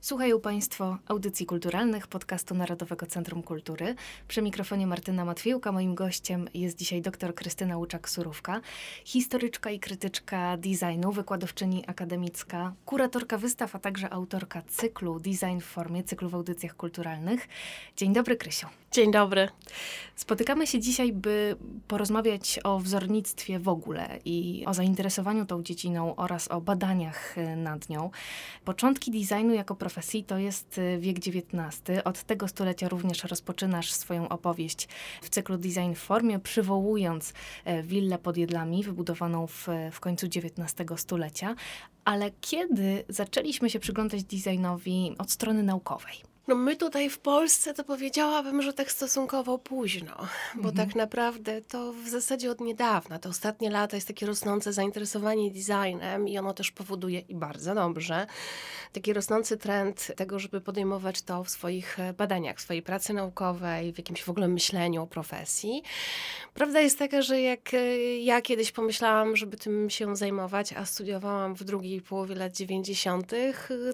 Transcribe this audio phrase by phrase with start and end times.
[0.00, 3.94] Słuchają Państwo audycji kulturalnych podcastu Narodowego Centrum Kultury.
[4.28, 5.72] Przy mikrofonie Martyna Matwiejuka.
[5.72, 8.60] Moim gościem jest dzisiaj dr Krystyna Łuczak-Surówka,
[9.04, 16.04] historyczka i krytyczka designu, wykładowczyni akademicka, kuratorka wystaw, a także autorka cyklu Design w formie,
[16.04, 17.48] cyklu w audycjach kulturalnych.
[17.96, 18.66] Dzień dobry, Krysiu.
[18.92, 19.48] Dzień dobry.
[20.16, 21.56] Spotykamy się dzisiaj, by
[21.88, 28.10] porozmawiać o wzornictwie w ogóle i o zainteresowaniu tą dziedziną oraz o badaniach nad nią.
[28.64, 31.82] Początki designu jako profesji to jest wiek XIX.
[32.04, 34.88] Od tego stulecia również rozpoczynasz swoją opowieść
[35.22, 37.32] w cyklu Design w formie, przywołując
[37.64, 41.54] e, willę pod Jedlami, wybudowaną w, w końcu XIX stulecia.
[42.04, 46.37] Ale kiedy zaczęliśmy się przyglądać designowi od strony naukowej?
[46.48, 50.16] No my tutaj w Polsce to powiedziałabym, że tak stosunkowo późno,
[50.54, 50.74] bo mhm.
[50.76, 56.28] tak naprawdę to w zasadzie od niedawna, te ostatnie lata jest takie rosnące zainteresowanie designem
[56.28, 58.26] i ono też powoduje i bardzo dobrze
[58.92, 63.92] taki rosnący trend tego, żeby podejmować to w swoich e, badaniach, w swojej pracy naukowej,
[63.92, 65.82] w jakimś w ogóle myśleniu o profesji.
[66.54, 71.54] Prawda jest taka, że jak e, ja kiedyś pomyślałam, żeby tym się zajmować, a studiowałam
[71.54, 73.32] w drugiej połowie lat 90.,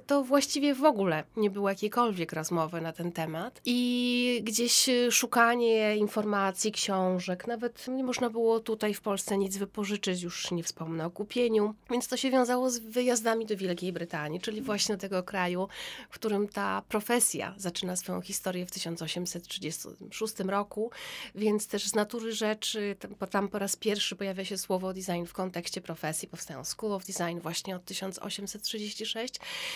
[0.07, 3.61] to właściwie w ogóle nie było jakiejkolwiek rozmowy na ten temat.
[3.65, 10.23] I gdzieś e, szukanie informacji, książek, nawet nie można było tutaj w Polsce nic wypożyczyć,
[10.23, 11.75] już nie wspomnę o kupieniu.
[11.91, 15.69] Więc to się wiązało z wyjazdami do Wielkiej Brytanii, czyli właśnie do tego kraju,
[16.11, 20.91] w którym ta profesja zaczyna swoją historię w 1836 roku,
[21.35, 22.97] więc też z natury rzeczy
[23.31, 27.39] tam po raz pierwszy pojawia się słowo design w kontekście profesji, powstają School of Design
[27.39, 29.35] właśnie od 1836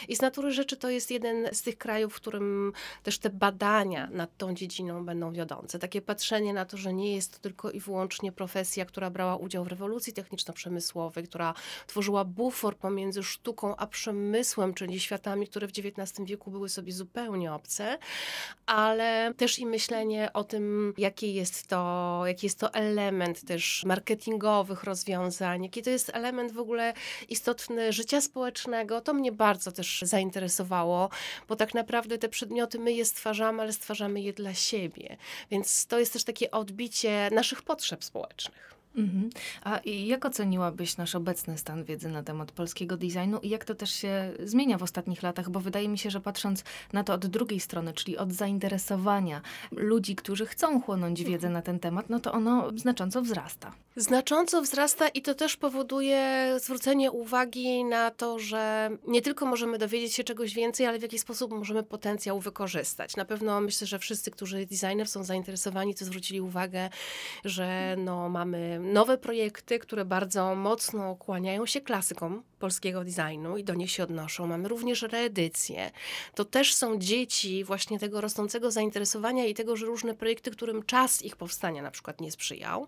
[0.08, 2.57] i z natury rzeczy to jest jeden z tych krajów, w którym
[3.02, 5.78] też te badania nad tą dziedziną będą wiodące.
[5.78, 9.64] Takie patrzenie na to, że nie jest to tylko i wyłącznie profesja, która brała udział
[9.64, 11.54] w rewolucji techniczno-przemysłowej, która
[11.86, 17.52] tworzyła bufor pomiędzy sztuką a przemysłem, czyli światami, które w XIX wieku były sobie zupełnie
[17.52, 17.98] obce,
[18.66, 24.84] ale też i myślenie o tym, jaki jest to, jaki jest to element też marketingowych
[24.84, 26.94] rozwiązań, jaki to jest element w ogóle
[27.28, 31.10] istotny życia społecznego, to mnie bardzo też zainteresowało,
[31.48, 35.16] bo tak naprawdę te przedmioty my je stwarzamy, ale stwarzamy je dla siebie.
[35.50, 38.77] Więc to jest też takie odbicie naszych potrzeb społecznych.
[38.96, 39.30] Mhm.
[39.64, 43.90] A jak oceniłabyś nasz obecny stan wiedzy na temat polskiego designu i jak to też
[43.90, 45.50] się zmienia w ostatnich latach?
[45.50, 49.40] Bo wydaje mi się, że patrząc na to od drugiej strony, czyli od zainteresowania
[49.72, 53.72] ludzi, którzy chcą chłonąć wiedzę na ten temat, no to ono znacząco wzrasta.
[53.96, 60.14] Znacząco wzrasta i to też powoduje zwrócenie uwagi na to, że nie tylko możemy dowiedzieć
[60.14, 63.16] się czegoś więcej, ale w jaki sposób możemy potencjał wykorzystać.
[63.16, 66.90] Na pewno myślę, że wszyscy, którzy designer są zainteresowani, to zwrócili uwagę,
[67.44, 73.74] że no, mamy nowe projekty, które bardzo mocno kłaniają się klasykom polskiego designu i do
[73.74, 74.46] nich się odnoszą.
[74.46, 75.90] Mamy również reedycje.
[76.34, 81.22] To też są dzieci właśnie tego rosnącego zainteresowania i tego, że różne projekty, którym czas
[81.22, 82.86] ich powstania na przykład nie sprzyjał,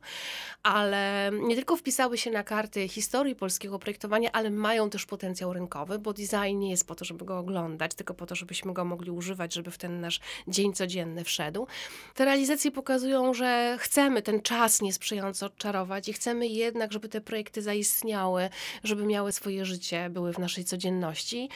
[0.62, 5.99] ale nie tylko wpisały się na karty historii polskiego projektowania, ale mają też potencjał rynkowy,
[5.99, 9.11] bo design nie jest po to, żeby go oglądać, tylko po to, żebyśmy go mogli
[9.11, 11.67] używać, żeby w ten nasz dzień codzienny wszedł.
[12.15, 17.63] Te realizacje pokazują, że chcemy ten czas niesprzyjająco odczarować i chcemy jednak, żeby te projekty
[17.63, 18.49] zaistniały,
[18.85, 21.49] żeby miały swoje życie były w naszej codzienności.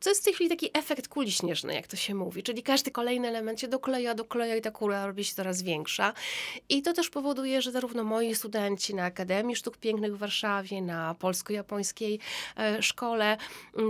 [0.00, 2.90] Co jest w tej chwili taki efekt kuli śnieżnej, jak to się mówi, czyli każdy
[2.90, 6.12] kolejny element się dokleja, dokleja i ta kula robi się coraz większa.
[6.68, 11.14] I to też powoduje, że zarówno moi studenci na Akademii Sztuk Pięknych w Warszawie, na
[11.14, 12.18] polsko-japońskiej
[12.58, 13.36] e, szkole,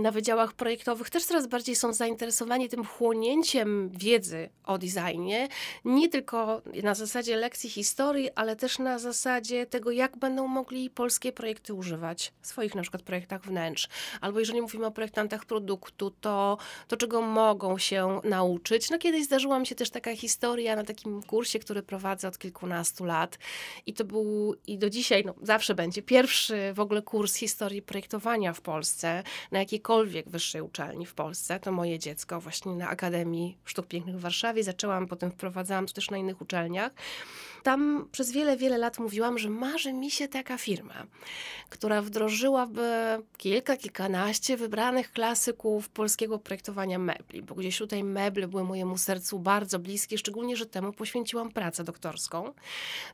[0.01, 5.47] na wydziałach projektowych też coraz bardziej są zainteresowani tym chłonięciem wiedzy o designie,
[5.85, 11.31] nie tylko na zasadzie lekcji historii, ale też na zasadzie tego, jak będą mogli polskie
[11.31, 13.87] projekty używać w swoich na przykład projektach wnętrz,
[14.21, 16.57] albo jeżeli mówimy o projektantach produktu, to,
[16.87, 18.89] to czego mogą się nauczyć.
[18.89, 23.05] No kiedyś zdarzyła mi się też taka historia na takim kursie, który prowadzę od kilkunastu
[23.05, 23.37] lat
[23.85, 28.53] i to był i do dzisiaj no, zawsze będzie pierwszy w ogóle kurs historii projektowania
[28.53, 31.59] w Polsce na jakiejkolwiek wyższej uczelni w Polsce.
[31.59, 34.63] To moje dziecko właśnie na Akademii Sztuk Pięknych w Warszawie.
[34.63, 36.91] Zaczęłam, potem wprowadzałam to też na innych uczelniach.
[37.63, 41.05] Tam przez wiele, wiele lat mówiłam, że marzy mi się taka firma,
[41.69, 42.91] która wdrożyłaby
[43.37, 49.79] kilka, kilkanaście wybranych klasyków polskiego projektowania mebli, bo gdzieś tutaj meble były mojemu sercu bardzo
[49.79, 52.53] bliskie, szczególnie, że temu poświęciłam pracę doktorską,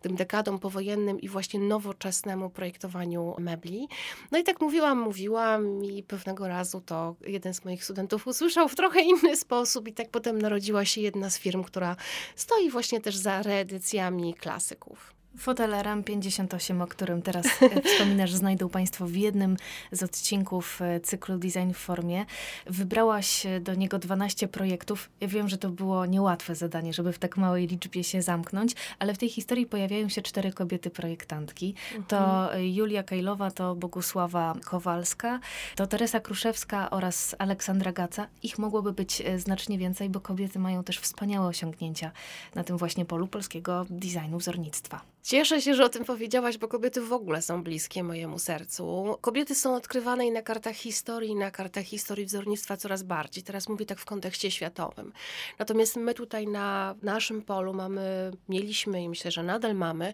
[0.02, 3.88] tym dekadom powojennym i właśnie nowoczesnemu projektowaniu mebli.
[4.32, 8.76] No i tak mówiłam, mówiłam i pewnego razu to jeden z moich studentów usłyszał w
[8.76, 11.96] trochę inny sposób i tak potem narodziła się jedna z firm, która
[12.36, 15.17] stoi właśnie też za reedycjami klasyków.
[15.38, 19.58] Fotel RM58, o którym teraz e, wspominasz, znajdą Państwo w jednym
[19.92, 22.26] z odcinków e, cyklu Design w formie.
[22.66, 25.10] Wybrałaś e, do niego 12 projektów.
[25.22, 29.14] Ja wiem, że to było niełatwe zadanie, żeby w tak małej liczbie się zamknąć, ale
[29.14, 31.76] w tej historii pojawiają się cztery kobiety projektantki.
[31.96, 32.04] Mhm.
[32.04, 35.40] To Julia Kejlowa, to Bogusława Kowalska,
[35.76, 38.28] to Teresa Kruszewska oraz Aleksandra Gaca.
[38.44, 42.12] Ich mogłoby być znacznie więcej, bo kobiety mają też wspaniałe osiągnięcia
[42.56, 45.02] na tym właśnie polu polskiego designu wzornictwa.
[45.28, 49.18] Cieszę się, że o tym powiedziałaś, bo kobiety w ogóle są bliskie mojemu sercu.
[49.22, 53.44] Kobiety są odkrywane i na kartach historii, i na kartach historii wzornictwa coraz bardziej.
[53.44, 55.14] Teraz mówię tak w kontekście światowym.
[55.60, 60.14] Natomiast my tutaj na naszym polu mamy, mieliśmy i myślę, że nadal mamy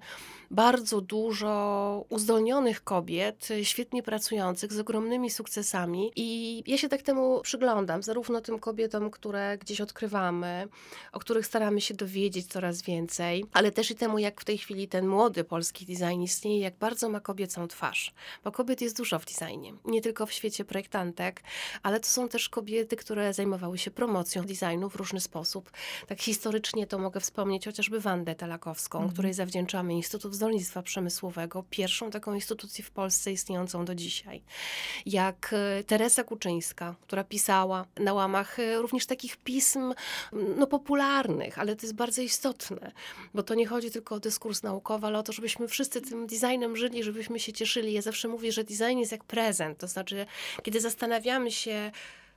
[0.52, 6.12] bardzo dużo uzdolnionych kobiet, świetnie pracujących, z ogromnymi sukcesami.
[6.16, 10.68] I ja się tak temu przyglądam, zarówno tym kobietom, które gdzieś odkrywamy,
[11.12, 14.88] o których staramy się dowiedzieć coraz więcej, ale też i temu, jak w tej chwili
[14.88, 18.14] ten młody polski design istnieje, jak bardzo ma kobiecą twarz.
[18.44, 21.44] Bo kobiet jest dużo w designie, nie tylko w świecie projektantek,
[21.84, 25.72] ale to są też kobiety, które zajmowały się promocją designu w różny sposób.
[26.08, 29.12] Tak historycznie to mogę wspomnieć chociażby Wandę Telakowską, mm.
[29.12, 34.44] której zawdzięczamy Instytut Wzornictwa Przemysłowego, pierwszą taką instytucję w Polsce istniejącą do dzisiaj.
[35.06, 39.94] Jak e, Teresa Kuczyńska, która pisała na łamach e, również takich pism
[40.58, 42.92] no, popularnych, ale to jest bardzo istotne,
[43.34, 46.78] bo to nie chodzi tylko o dyskurs naukowy, ale o to, żebyśmy wszyscy tym designem
[46.78, 47.94] żyli, żebyśmy się cieszyli.
[47.94, 50.26] Ja zawsze mówię, że design jest jak prezent, to znaczy,
[50.64, 51.92] kiedy zastanawiamy się,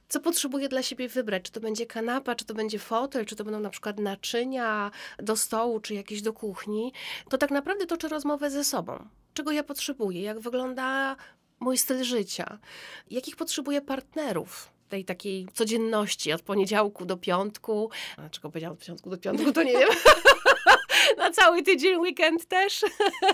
[0.09, 1.43] co potrzebuję dla siebie wybrać.
[1.43, 5.37] Czy to będzie kanapa, czy to będzie fotel, czy to będą na przykład naczynia do
[5.37, 6.93] stołu, czy jakieś do kuchni,
[7.29, 9.09] to tak naprawdę toczę rozmowę ze sobą.
[9.35, 11.17] Czego ja potrzebuję, jak wygląda
[11.61, 12.59] mój styl życia,
[13.11, 17.91] jakich potrzebuję partnerów tej takiej codzienności od poniedziałku do piątku.
[18.17, 19.89] A czego powiedziałam od poniedziałku do piątku, to nie wiem.
[21.19, 22.85] na cały tydzień, weekend też.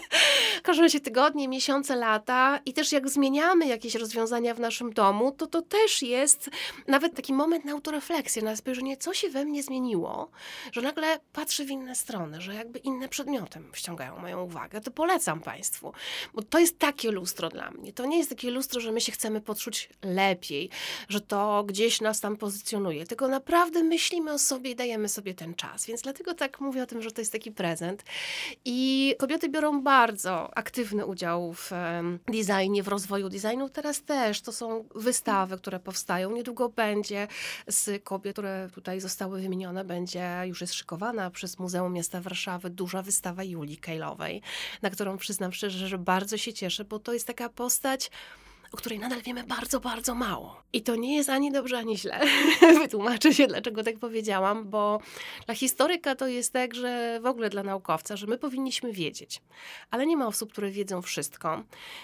[0.62, 5.46] każdym razie tygodnie, miesiące, lata i też jak zmieniamy jakieś rozwiązania w naszym domu, to
[5.46, 6.50] to też jest
[6.86, 10.30] nawet taki moment na autorefleksję, na spojrzenie, co się we mnie zmieniło,
[10.72, 14.80] że nagle patrzę w inne strony, że jakby inne przedmioty ściągają moją uwagę.
[14.80, 15.92] To polecam Państwu,
[16.34, 17.92] bo to jest takie lustro dla mnie.
[17.92, 20.70] To nie jest takie lustro, że my się chcemy poczuć lepiej,
[21.08, 25.54] że to gdzieś nas tam pozycjonuje, tylko naprawdę myślimy o sobie i dajemy sobie ten
[25.54, 25.86] czas.
[25.86, 28.02] Więc dlatego tak mówię o tym, że to jest taki prezent.
[28.64, 31.70] I kobiety biorą bardzo aktywny udział w
[32.28, 33.68] designie, w rozwoju designu.
[33.68, 36.30] Teraz też to są wystawy, które powstają.
[36.30, 37.28] Niedługo będzie
[37.66, 43.02] z kobiet, które tutaj zostały wymienione, będzie już jest szykowana przez Muzeum Miasta Warszawy duża
[43.02, 44.42] wystawa Julii Kejlowej,
[44.82, 48.10] na którą przyznam szczerze, że bardzo się cieszę, bo to jest taka postać,
[48.72, 50.62] o której nadal wiemy bardzo, bardzo mało.
[50.72, 52.20] I to nie jest ani dobrze, ani źle.
[52.82, 55.00] Wytłumaczę się, dlaczego tak powiedziałam, bo
[55.46, 59.42] dla historyka to jest tak, że w ogóle dla naukowca, że my powinniśmy wiedzieć,
[59.90, 61.62] ale nie ma osób, które wiedzą wszystko.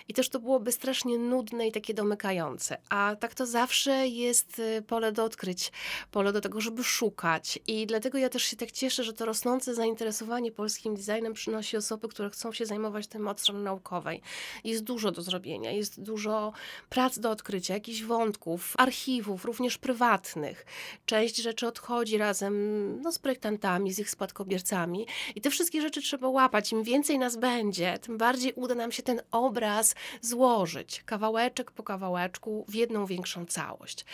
[0.09, 2.79] I też to byłoby strasznie nudne i takie domykające.
[2.89, 5.73] A tak to zawsze jest y, pole do odkryć,
[6.11, 7.59] pole do tego, żeby szukać.
[7.67, 12.09] I dlatego ja też się tak cieszę, że to rosnące zainteresowanie polskim designem przynosi osoby,
[12.09, 14.23] które chcą się zajmować tym od strony naukowej.
[14.65, 16.53] Jest dużo do zrobienia, jest dużo
[16.89, 20.67] prac do odkrycia, jakichś wątków, archiwów, również prywatnych.
[21.07, 22.55] Część rzeczy odchodzi razem
[23.03, 26.73] no, z projektantami, z ich spadkobiercami i te wszystkie rzeczy trzeba łapać.
[26.73, 32.65] Im więcej nas będzie, tym bardziej uda nam się ten obraz złożyć, kawałeczek po kawałeczku,
[32.69, 34.05] w jedną większą całość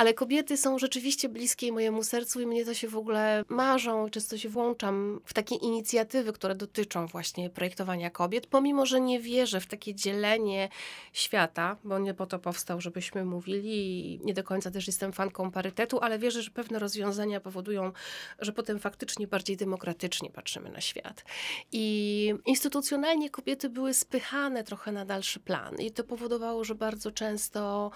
[0.00, 4.10] ale kobiety są rzeczywiście bliskie mojemu sercu i mnie to się w ogóle marzą.
[4.10, 9.60] Często się włączam w takie inicjatywy, które dotyczą właśnie projektowania kobiet, pomimo, że nie wierzę
[9.60, 10.68] w takie dzielenie
[11.12, 15.98] świata, bo nie po to powstał, żebyśmy mówili nie do końca też jestem fanką parytetu,
[16.02, 17.92] ale wierzę, że pewne rozwiązania powodują,
[18.38, 21.24] że potem faktycznie bardziej demokratycznie patrzymy na świat.
[21.72, 27.90] I instytucjonalnie kobiety były spychane trochę na dalszy plan i to powodowało, że bardzo często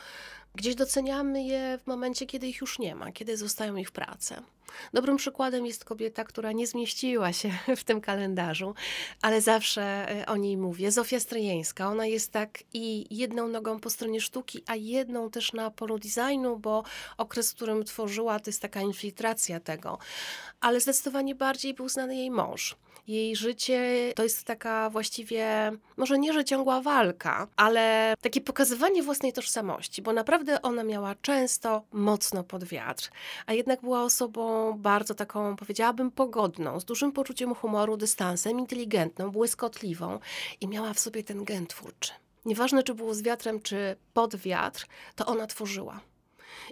[0.54, 4.42] Gdzieś doceniamy je w momencie, kiedy ich już nie ma, kiedy zostają ich prace.
[4.92, 8.74] Dobrym przykładem jest kobieta, która nie zmieściła się w tym kalendarzu,
[9.22, 9.82] ale zawsze
[10.20, 10.92] e, o niej mówię.
[10.92, 11.88] Zofia Stryjeńska.
[11.88, 16.58] Ona jest tak i jedną nogą po stronie sztuki, a jedną też na polu designu,
[16.58, 16.84] bo
[17.16, 19.98] okres, w którym tworzyła, to jest taka infiltracja tego.
[20.60, 22.76] Ale zdecydowanie bardziej był znany jej mąż.
[23.06, 29.32] Jej życie to jest taka właściwie, może nie, że ciągła walka, ale takie pokazywanie własnej
[29.32, 33.10] tożsamości, bo naprawdę ona miała często mocno pod wiatr,
[33.46, 40.18] a jednak była osobą bardzo taką, powiedziałabym, pogodną, z dużym poczuciem humoru, dystansem, inteligentną, błyskotliwą
[40.60, 42.12] i miała w sobie ten gen twórczy.
[42.44, 46.00] Nieważne, czy było z wiatrem, czy pod wiatr, to ona tworzyła.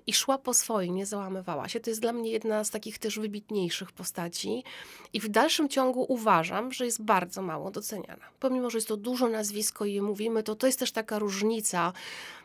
[0.07, 1.81] I szła po swojej, nie załamywała się.
[1.81, 4.65] To jest dla mnie jedna z takich też wybitniejszych postaci
[5.13, 8.25] i w dalszym ciągu uważam, że jest bardzo mało doceniana.
[8.41, 11.93] Pomimo, że jest to dużo nazwisko i je mówimy, to to jest też taka różnica.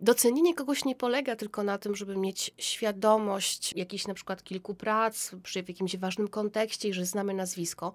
[0.02, 5.32] Docenienie kogoś nie polega tylko na tym, żeby mieć świadomość jakichś na przykład kilku prac,
[5.44, 7.94] przy jakimś ważnym kontekście i że znamy nazwisko.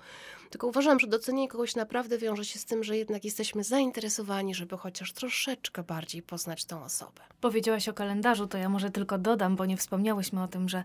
[0.50, 4.76] Tylko uważam, że docenienie kogoś naprawdę wiąże się z tym, że jednak jesteśmy zainteresowani, żeby
[4.76, 7.22] chociaż troszeczkę bardziej poznać tą osobę.
[7.40, 10.84] Powiedziałaś o kalendarzu, to ja może tylko dodam, bo nie wspomniałyśmy o tym, że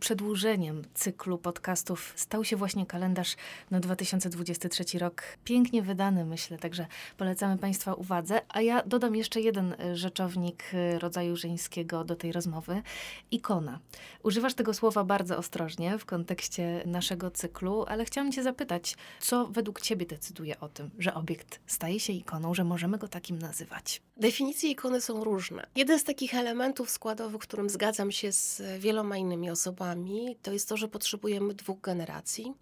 [0.00, 3.36] przedłużeniem cyklu podcastów stał się właśnie kalendarz
[3.70, 5.22] na 2023 rok.
[5.44, 6.86] Pięknie wydany, myślę, także
[7.16, 8.40] polecamy Państwa uwadze.
[8.48, 12.82] A ja dodam jeszcze jeden e, rzeczownik e, rodzaju żeńskiego do tej rozmowy.
[13.30, 13.78] Ikona.
[14.22, 19.80] Używasz tego słowa bardzo ostrożnie w kontekście naszego cyklu, ale chciałam Cię zapytać, co według
[19.80, 24.02] Ciebie decyduje o tym, że obiekt staje się ikoną, że możemy go takim nazywać?
[24.16, 25.66] Definicje ikony są różne.
[25.76, 30.76] Jeden z takich elementów składowych, którym zgadzam się z wieloma innymi osobami, to jest to,
[30.76, 32.54] że potrzebujemy dwóch generacji.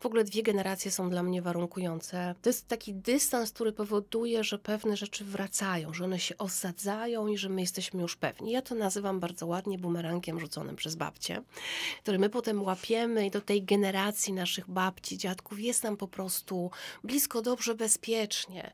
[0.00, 2.34] W ogóle dwie generacje są dla mnie warunkujące.
[2.42, 7.38] To jest taki dystans, który powoduje, że pewne rzeczy wracają, że one się osadzają i
[7.38, 8.52] że my jesteśmy już pewni.
[8.52, 11.42] Ja to nazywam bardzo ładnie bumerangiem rzuconym przez babcię,
[12.02, 16.70] który my potem łapiemy i do tej generacji naszych babci, dziadków jest nam po prostu
[17.04, 18.72] blisko, dobrze, bezpiecznie.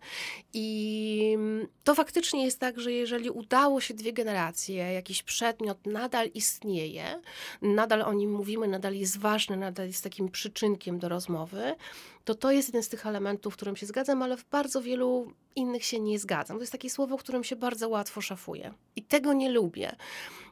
[0.52, 1.38] I
[1.84, 7.22] to faktycznie jest tak, że jeżeli udało się dwie generacje, jakiś przedmiot nadal istnieje,
[7.62, 10.28] nadal o nim mówimy, nadal jest ważny, nadal jest takim
[10.98, 11.74] do rozmowy,
[12.24, 15.32] to to jest jeden z tych elementów, w którym się zgadzam, ale w bardzo wielu
[15.56, 16.56] innych się nie zgadzam.
[16.56, 18.74] To jest takie słowo, którym się bardzo łatwo szafuje.
[18.96, 19.96] I tego nie lubię.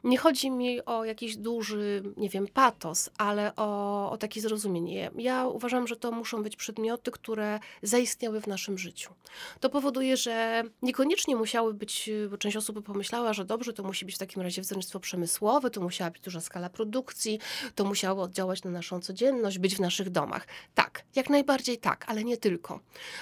[0.03, 5.11] Nie chodzi mi o jakiś duży, nie wiem, patos, ale o, o takie zrozumienie.
[5.17, 9.13] Ja uważam, że to muszą być przedmioty, które zaistniały w naszym życiu.
[9.59, 14.15] To powoduje, że niekoniecznie musiały być, bo część osób pomyślała, że dobrze, to musi być
[14.15, 17.39] w takim razie wzornictwo przemysłowe, to musiała być duża skala produkcji,
[17.75, 20.47] to musiało oddziałać na naszą codzienność, być w naszych domach.
[20.75, 22.79] Tak, jak najbardziej tak, ale nie tylko.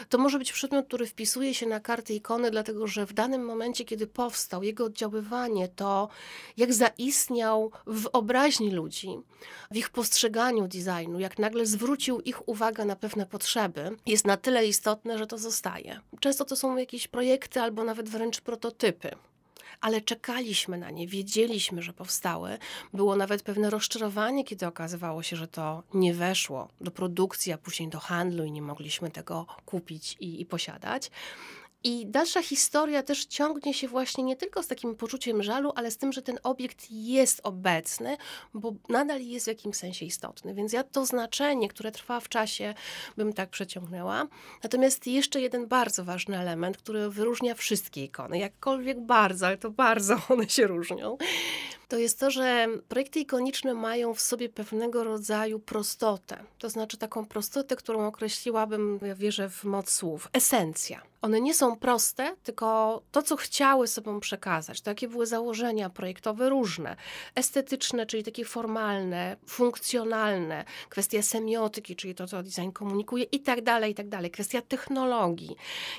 [0.10, 3.86] To może być przedmiot, który wpisuje się na karty ikony, dlatego że w danym momencie,
[3.86, 6.10] kiedy powstał, jego oddziaływanie, to
[6.58, 9.10] jak zaistniał w obraźni ludzi,
[9.72, 14.68] w ich postrzeganiu designu, jak nagle zwrócił ich uwagę na pewne potrzeby, jest na tyle
[14.68, 16.00] istotne, że to zostaje.
[16.20, 19.16] Często to są jakieś projekty albo nawet wręcz prototypy
[19.82, 22.58] ale czekaliśmy na nie, wiedzieliśmy, że powstały.
[22.94, 27.90] Było nawet pewne rozczarowanie, kiedy okazywało się, że to nie weszło do produkcji, a później
[27.90, 31.12] do handlu i nie mogliśmy tego kupić i, i posiadać.
[31.84, 35.98] I dalsza historia też ciągnie się właśnie nie tylko z takim poczuciem żalu, ale z
[35.98, 38.18] tym, że ten obiekt jest obecny,
[38.54, 40.54] bo nadal jest w jakimś sensie istotny.
[40.54, 42.74] Więc ja to znaczenie, które trwa w czasie,
[43.18, 44.28] bym tak przeciągnęła.
[44.64, 50.16] Natomiast jeszcze jeden bardzo ważny element, który wyróżnia wszystkie ikony, jakkolwiek bardzo, ale to bardzo
[50.30, 51.18] one się różnią
[51.92, 56.44] to jest to, że projekty ikoniczne mają w sobie pewnego rodzaju prostotę.
[56.60, 61.02] To znaczy taką prostotę, którą określiłabym, ja wierzę w moc słów, esencja.
[61.22, 66.50] One nie są proste, tylko to, co chciały sobą przekazać, to jakie były założenia projektowe
[66.50, 66.96] różne,
[67.36, 73.92] estetyczne, czyli takie formalne, funkcjonalne, kwestia semiotyki, czyli to, co design komunikuje i tak dalej,
[73.92, 75.56] i tak dalej, kwestia technologii,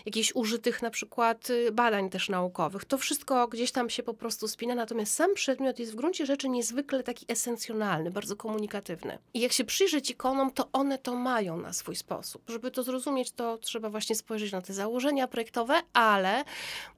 [0.06, 2.84] jakichś użytych na przykład y, badań też naukowych.
[2.84, 6.48] To wszystko gdzieś tam się po prostu spina, natomiast sam przedmiot jest w gruncie rzeczy
[6.48, 9.18] niezwykle taki esencjonalny, bardzo komunikatywny.
[9.34, 12.42] I jak się przyjrzeć ikonom, to one to mają na swój sposób.
[12.50, 16.44] Żeby to zrozumieć, to trzeba właśnie spojrzeć na te założenia projektowe, ale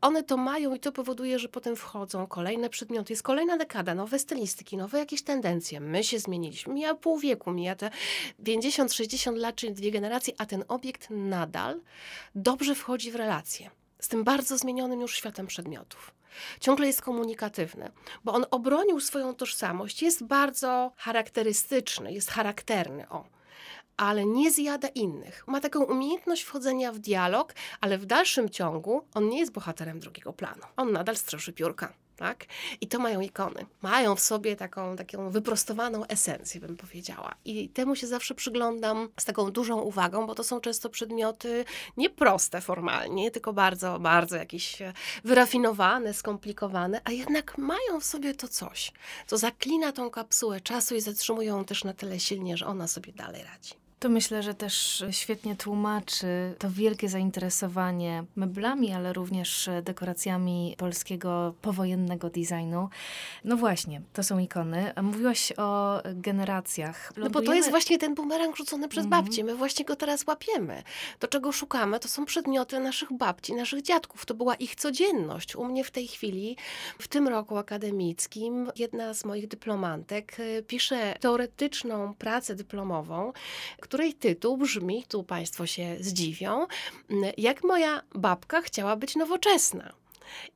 [0.00, 3.12] one to mają i to powoduje, że potem wchodzą kolejne przedmioty.
[3.12, 5.80] Jest kolejna dekada, nowe stylistyki, nowe jakieś tendencje.
[5.80, 6.74] My się zmieniliśmy.
[6.74, 7.90] Mija pół wieku, mija te
[8.44, 11.80] 50-60 lat, czyli dwie generacje, a ten obiekt nadal
[12.34, 13.70] dobrze wchodzi w relacje
[14.04, 16.14] z tym bardzo zmienionym już światem przedmiotów
[16.60, 17.90] ciągle jest komunikatywny,
[18.24, 23.08] bo on obronił swoją tożsamość, jest bardzo charakterystyczny, jest charakterny.
[23.08, 23.24] O
[23.96, 25.44] ale nie zjada innych.
[25.46, 30.32] Ma taką umiejętność wchodzenia w dialog, ale w dalszym ciągu on nie jest bohaterem drugiego
[30.32, 30.62] planu.
[30.76, 31.92] On nadal stroszy piórka.
[32.16, 32.44] Tak?
[32.80, 33.66] I to mają ikony.
[33.82, 37.34] Mają w sobie taką, taką wyprostowaną esencję, bym powiedziała.
[37.44, 41.64] I temu się zawsze przyglądam z taką dużą uwagą, bo to są często przedmioty
[41.96, 44.78] nieproste formalnie, tylko bardzo, bardzo jakieś
[45.24, 48.92] wyrafinowane, skomplikowane, a jednak mają w sobie to coś,
[49.26, 53.12] co zaklina tą kapsułę czasu i zatrzymują ją też na tyle silnie, że ona sobie
[53.12, 60.74] dalej radzi To myślę, że też świetnie tłumaczy to wielkie zainteresowanie meblami, ale również dekoracjami
[60.78, 62.88] polskiego powojennego designu.
[63.44, 64.92] No właśnie, to są ikony.
[65.02, 67.04] Mówiłaś o generacjach.
[67.16, 67.34] Lądujemy...
[67.34, 69.24] No bo to jest właśnie ten bumerang rzucony przez mm -hmm.
[69.24, 69.44] babci.
[69.44, 70.82] My właśnie go teraz łapiemy.
[71.18, 74.26] To, czego szukamy, to są przedmioty naszych babci, naszych dziadków.
[74.26, 75.56] To była ich codzienność.
[75.56, 76.56] U mnie w tej chwili,
[76.98, 83.32] w tym roku akademickim, jedna z moich dyplomantek e, pisze teoretyczną pracę dyplomową,
[83.94, 86.66] której tytuł brzmi, tu Państwo się zdziwią,
[87.36, 89.92] jak moja babka chciała być nowoczesna.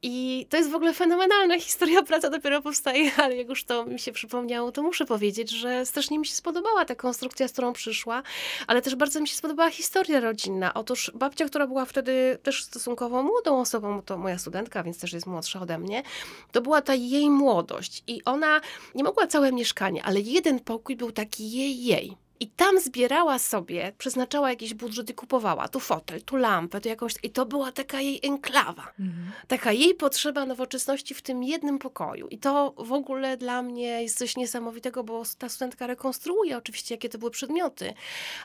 [0.02, 3.98] I to jest w ogóle fenomenalna historia, praca dopiero powstaje, ale jak już to mi
[3.98, 8.22] się przypomniało, to muszę powiedzieć, że strasznie mi się spodobała ta konstrukcja, z którą przyszła,
[8.66, 10.74] ale też bardzo mi się spodobała historia rodzinna.
[10.74, 15.26] Otóż babcia, która była wtedy też stosunkowo młodą osobą, to moja studentka, więc też jest
[15.26, 16.02] młodsza ode mnie,
[16.52, 18.60] to była ta jej młodość i ona
[18.94, 22.27] nie mogła całe mieszkanie, ale jeden pokój był taki jej, jej.
[22.40, 27.14] I tam zbierała sobie, przeznaczała jakiś budżet i kupowała tu fotel, tu lampę, tu jakąś.
[27.22, 28.92] I to była taka jej enklawa.
[29.00, 29.30] Mhm.
[29.48, 32.28] Taka jej potrzeba nowoczesności w tym jednym pokoju.
[32.28, 37.08] I to w ogóle dla mnie jest coś niesamowitego, bo ta studentka rekonstruuje oczywiście, jakie
[37.08, 37.94] to były przedmioty,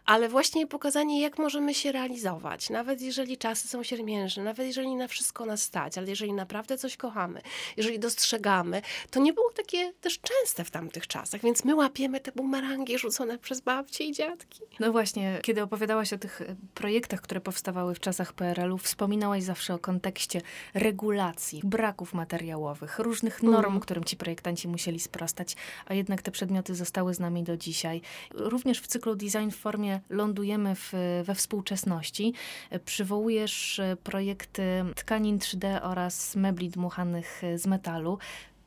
[0.05, 2.69] ale właśnie pokazanie, jak możemy się realizować.
[2.69, 6.97] Nawet jeżeli czasy są siermiężne, nawet jeżeli na wszystko nas stać, ale jeżeli naprawdę coś
[6.97, 7.41] kochamy,
[7.77, 8.81] jeżeli dostrzegamy,
[9.11, 11.41] to nie było takie też częste w tamtych czasach.
[11.41, 14.61] Więc my łapiemy te bumerangi rzucone przez babcię babcie i dziadki.
[14.79, 19.73] No właśnie, kiedy opowiadałaś o tych e, projektach, które powstawały w czasach PRL-u, wspominałaś zawsze
[19.73, 20.41] o kontekście
[20.73, 23.79] regulacji, braków materiałowych, różnych norm, mm.
[23.79, 28.01] którym ci projektanci musieli sprostać, a jednak te przedmioty zostały z nami do dzisiaj.
[28.31, 32.33] Również w cyklu Design w formie lądujemy w, we współczesności.
[32.69, 34.63] E, przywołujesz e, projekty
[34.95, 38.17] tkanin 3D oraz mebli dmuchanych z metalu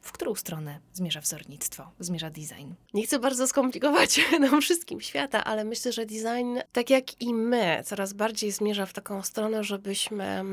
[0.06, 2.72] w którą stronę zmierza wzornictwo, zmierza design?
[2.94, 7.82] Nie chcę bardzo skomplikować nam wszystkim świata, ale myślę, że design, tak jak i my,
[7.84, 10.44] coraz bardziej zmierza w taką stronę, żebyśmy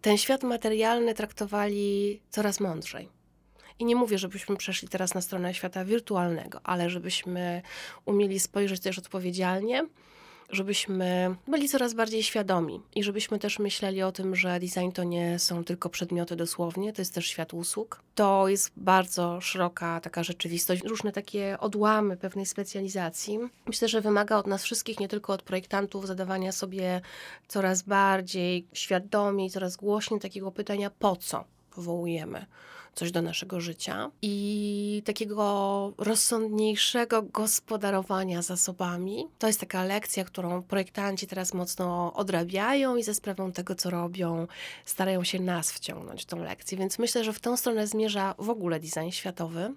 [0.00, 3.08] ten świat materialny traktowali coraz mądrzej.
[3.78, 7.62] I nie mówię, żebyśmy przeszli teraz na stronę świata wirtualnego, ale żebyśmy
[8.04, 9.86] umieli spojrzeć też odpowiedzialnie
[10.52, 15.38] żebyśmy byli coraz bardziej świadomi i żebyśmy też myśleli o tym, że design to nie
[15.38, 18.02] są tylko przedmioty dosłownie, to jest też świat usług.
[18.14, 23.38] To jest bardzo szeroka taka rzeczywistość, różne takie odłamy pewnej specjalizacji.
[23.66, 27.00] Myślę, że wymaga od nas wszystkich, nie tylko od projektantów, zadawania sobie
[27.48, 32.46] coraz bardziej świadomie coraz głośniej takiego pytania, po co powołujemy
[32.94, 39.26] coś do naszego życia i takiego rozsądniejszego gospodarowania zasobami.
[39.38, 44.46] To jest taka lekcja, którą projektanci teraz mocno odrabiają i ze sprawą tego, co robią,
[44.84, 46.78] starają się nas wciągnąć w tą lekcję.
[46.78, 49.74] Więc myślę, że w tą stronę zmierza w ogóle design światowy.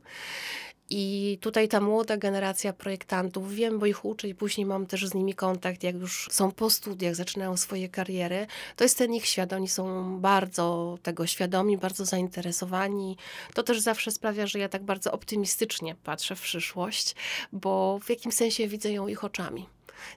[0.96, 5.14] I tutaj ta młoda generacja projektantów, wiem, bo ich uczę i później mam też z
[5.14, 9.54] nimi kontakt, jak już są po studiach, zaczynają swoje kariery, to jest ten ich świat.
[9.54, 13.18] Oni są bardzo tego świadomi, bardzo zainteresowani.
[13.54, 17.16] To też zawsze sprawia, że ja tak bardzo optymistycznie patrzę w przyszłość,
[17.52, 19.66] bo w jakim sensie widzę ją ich oczami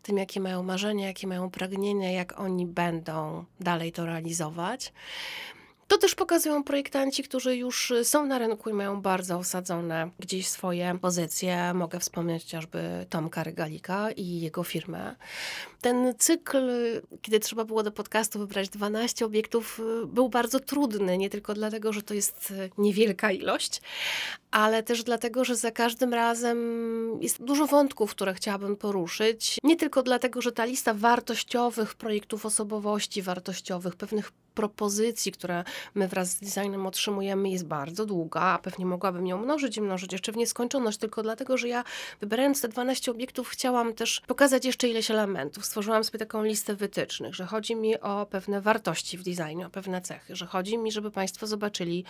[0.02, 4.92] tym, jakie mają marzenia, jakie mają pragnienia, jak oni będą dalej to realizować.
[5.88, 10.98] To też pokazują projektanci, którzy już są na rynku i mają bardzo osadzone gdzieś swoje
[11.00, 11.74] pozycje.
[11.74, 15.16] Mogę wspomnieć chociażby Tomka Regalika i jego firmę.
[15.86, 16.70] Ten cykl,
[17.22, 21.18] kiedy trzeba było do podcastu wybrać 12 obiektów, był bardzo trudny.
[21.18, 23.80] Nie tylko dlatego, że to jest niewielka ilość,
[24.50, 26.58] ale też dlatego, że za każdym razem
[27.20, 29.58] jest dużo wątków, które chciałabym poruszyć.
[29.64, 36.30] Nie tylko dlatego, że ta lista wartościowych projektów osobowości wartościowych, pewnych propozycji, które my wraz
[36.30, 40.36] z designem otrzymujemy, jest bardzo długa, a pewnie mogłabym ją mnożyć i mnożyć jeszcze w
[40.36, 41.84] nieskończoność, tylko dlatego, że ja
[42.20, 45.66] wybierając te 12 obiektów, chciałam też pokazać jeszcze ileś elementów.
[45.76, 50.00] Stworzyłam sobie taką listę wytycznych, że chodzi mi o pewne wartości w designie, o pewne
[50.00, 52.04] cechy, że chodzi mi, żeby Państwo zobaczyli,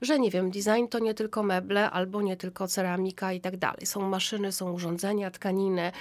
[0.00, 3.86] że nie wiem, design to nie tylko meble, albo nie tylko ceramika i tak dalej.
[3.86, 5.92] Są maszyny, są urządzenia, tkaniny.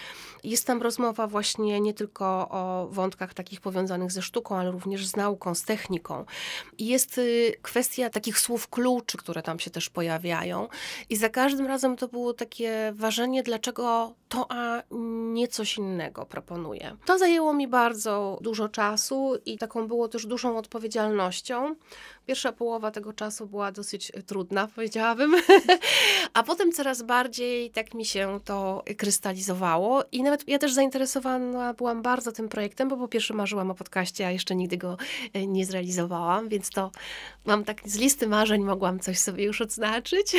[0.44, 5.16] Jest tam rozmowa właśnie nie tylko o wątkach takich powiązanych ze sztuką, ale również z
[5.16, 6.26] nauką, z techniką.
[6.78, 10.68] I jest y, kwestia takich słów kluczy, które tam się też pojawiają.
[11.10, 14.84] I za każdym razem to było takie ważenie, dlaczego to, a
[15.34, 16.26] nie coś innego
[17.06, 21.76] To zajęło mi bardzo dużo czasu i taką było też dużą odpowiedzialnością,
[22.28, 25.36] Pierwsza połowa tego czasu była dosyć e, trudna, powiedziałabym,
[26.34, 32.02] a potem coraz bardziej tak mi się to krystalizowało i nawet ja też zainteresowana byłam
[32.02, 34.98] bardzo tym projektem, bo po pierwsze marzyłam o podcaście, a jeszcze nigdy go
[35.34, 36.92] e, nie zrealizowałam, więc to
[37.46, 40.36] mam tak z listy marzeń mogłam coś sobie już odznaczyć,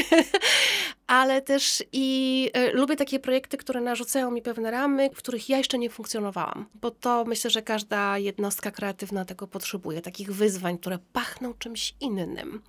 [1.07, 5.59] ale też i y, lubię takie projekty, które narzucają mi pewne ramy, w których ja
[5.59, 10.98] jeszcze nie funkcjonowałam, bo to myślę, że każda jednostka kreatywna tego potrzebuje, takich wyzwań, które
[11.12, 12.62] pachną czymś innym.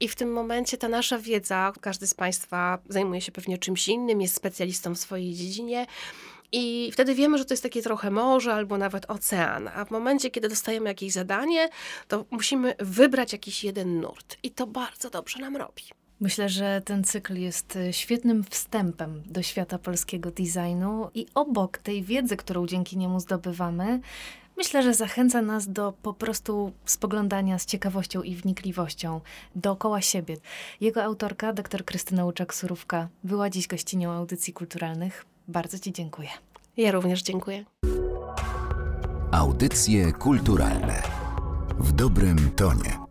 [0.00, 4.20] I w tym momencie ta nasza wiedza, każdy z Państwa zajmuje się pewnie czymś innym,
[4.20, 5.86] jest specjalistą w swojej dziedzinie.
[6.52, 9.70] I wtedy wiemy, że to jest takie trochę morze albo nawet ocean.
[9.74, 11.68] A w momencie, kiedy dostajemy jakieś zadanie,
[12.08, 14.36] to musimy wybrać jakiś jeden nurt.
[14.42, 15.82] I to bardzo dobrze nam robi.
[16.20, 22.02] Myślę, że ten cykl jest e, świetnym wstępem do świata polskiego designu i obok tej
[22.02, 24.00] wiedzy, którą dzięki niemu zdobywamy,
[24.56, 29.20] myślę, że zachęca nas do po prostu spoglądania z ciekawością i wnikliwością
[29.56, 30.36] dookoła siebie.
[30.80, 35.26] Jego autorka, dr Krystyna Łuczak-Surówka, była dziś gościnią audycji kulturalnych.
[35.48, 36.28] Bardzo Ci dziękuję.
[36.76, 37.64] Ja również dziękuję.
[39.32, 41.02] Audycje kulturalne
[41.78, 43.03] w dobrym tonie.